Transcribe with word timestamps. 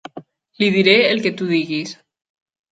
Li 0.63 0.69
diré 0.77 0.95
el 1.11 1.23
que 1.27 1.33
tu 1.43 1.53
diguis. 1.53 1.95